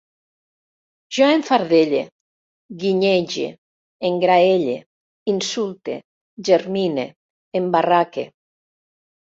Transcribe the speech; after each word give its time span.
Jo 1.17 1.25
enfardelle, 1.33 1.99
guinyege, 2.83 3.45
engraelle, 4.09 4.75
insulte, 5.35 5.99
germine, 6.51 7.07
embarraque 7.63 8.27